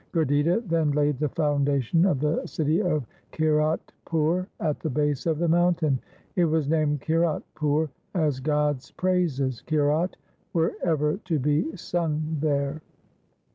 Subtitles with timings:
[0.13, 5.47] Gurditta then laid the foundation of the city of Kiratpur at the base of the
[5.47, 5.99] mountain.
[6.35, 10.15] It was named Kiratpur as God's praises— Kirat—
[10.53, 12.81] were ever to be sung there.